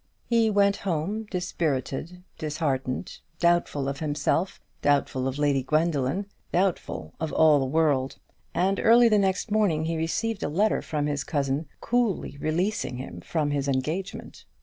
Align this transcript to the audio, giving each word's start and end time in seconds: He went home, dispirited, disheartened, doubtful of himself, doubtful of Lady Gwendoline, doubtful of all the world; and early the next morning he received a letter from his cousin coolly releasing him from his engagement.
He 0.25 0.49
went 0.49 0.77
home, 0.77 1.25
dispirited, 1.29 2.23
disheartened, 2.39 3.19
doubtful 3.37 3.87
of 3.87 3.99
himself, 3.99 4.59
doubtful 4.81 5.27
of 5.27 5.37
Lady 5.37 5.61
Gwendoline, 5.61 6.25
doubtful 6.51 7.13
of 7.19 7.31
all 7.31 7.59
the 7.59 7.67
world; 7.67 8.17
and 8.51 8.79
early 8.79 9.09
the 9.09 9.19
next 9.19 9.51
morning 9.51 9.85
he 9.85 9.97
received 9.97 10.41
a 10.41 10.49
letter 10.49 10.81
from 10.81 11.05
his 11.05 11.23
cousin 11.23 11.67
coolly 11.81 12.35
releasing 12.39 12.97
him 12.97 13.21
from 13.23 13.51
his 13.51 13.67
engagement. 13.67 14.45